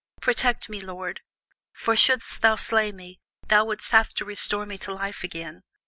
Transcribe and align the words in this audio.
Protect 0.19 0.67
me, 0.67 0.81
lord; 0.81 1.21
for 1.73 1.95
shouldst 1.95 2.41
thou 2.41 2.55
slay 2.55 2.91
me, 2.91 3.19
thou 3.49 3.65
wouldst 3.65 3.91
have 3.91 4.15
to 4.15 4.25
restore 4.25 4.65
me 4.65 4.79
to 4.79 4.95
life 4.95 5.23
again. 5.23 5.61